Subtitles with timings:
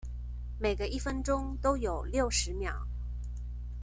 [0.59, 2.73] 每個一分鐘都有六十秒